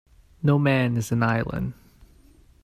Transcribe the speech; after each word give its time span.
No 0.41 0.57
man 0.57 0.97
is 0.97 1.11
an 1.11 1.21
island. 1.21 1.73